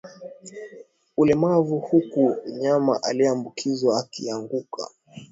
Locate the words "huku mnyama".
1.79-3.03